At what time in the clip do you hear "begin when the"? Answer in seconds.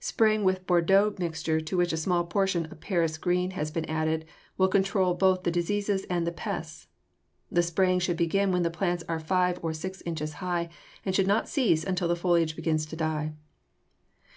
8.16-8.70